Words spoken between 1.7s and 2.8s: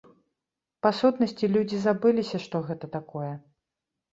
забыліся, што